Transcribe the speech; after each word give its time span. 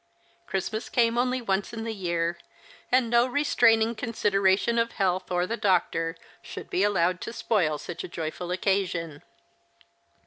Christmas 0.47 0.89
came 0.89 1.15
only 1.15 1.43
once 1.43 1.73
in 1.73 1.83
the 1.83 1.93
year; 1.93 2.39
and 2.91 3.07
no 3.07 3.27
restraining 3.27 3.93
consideration 3.93 4.79
of 4.79 4.93
health 4.93 5.29
or 5.29 5.45
the 5.45 5.55
doctor 5.55 6.17
should 6.41 6.71
be 6.71 6.81
allowed 6.81 7.21
to 7.21 7.31
spoil 7.31 7.77
such 7.77 8.03
a 8.03 8.07
joyful 8.07 8.51
season. 8.63 9.21